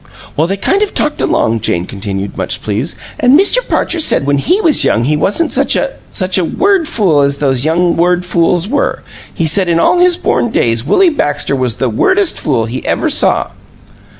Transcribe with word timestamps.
"Well, 0.35 0.47
they 0.47 0.57
kind 0.57 0.81
of 0.81 0.95
talked 0.95 1.21
along," 1.21 1.59
Jane 1.59 1.85
continued, 1.85 2.35
much 2.35 2.63
pleased; 2.63 2.97
"an' 3.19 3.37
Mr. 3.37 3.57
Parcher 3.69 3.99
said 3.99 4.25
when 4.25 4.39
he 4.39 4.59
was 4.61 4.83
young 4.83 5.03
he 5.03 5.15
wasn't 5.15 5.49
any 5.51 5.53
such 5.53 5.75
a 5.75 5.91
such 6.09 6.39
a 6.39 6.43
word 6.43 6.87
fool 6.87 7.21
as 7.21 7.37
these 7.37 7.65
young 7.65 7.95
word 7.95 8.25
fools 8.25 8.67
were. 8.67 9.03
He 9.31 9.45
said 9.45 9.69
in 9.69 9.79
all 9.79 9.99
his 9.99 10.17
born 10.17 10.49
days 10.49 10.83
Willie 10.87 11.11
Baxter 11.11 11.55
was 11.55 11.75
the 11.75 11.87
wordest 11.87 12.39
fool 12.39 12.65
he 12.65 12.83
ever 12.83 13.11
saw!" 13.11 13.49